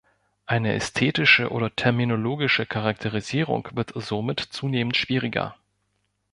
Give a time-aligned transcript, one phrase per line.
[0.47, 5.55] Eine ästhetische oder terminologische Charakterisierung wird somit zunehmend schwieriger.